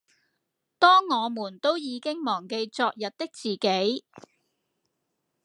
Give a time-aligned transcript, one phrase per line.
[0.79, 4.03] 當我們都已經忘記昨日的自己